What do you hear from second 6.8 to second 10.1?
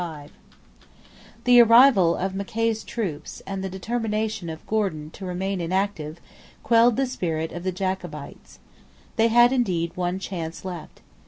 the spirit of the Jacobites. They had indeed